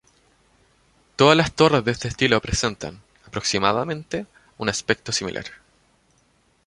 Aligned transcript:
Todas 1.15 1.37
las 1.37 1.51
torres 1.53 1.85
de 1.85 1.91
este 1.91 2.07
estilo 2.07 2.41
presentan, 2.41 3.03
aproximadamente, 3.27 4.25
un 4.57 4.67
aspecto 4.67 5.11
similar. 5.11 5.45